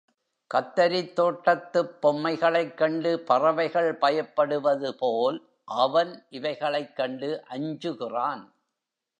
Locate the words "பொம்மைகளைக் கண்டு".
2.01-3.19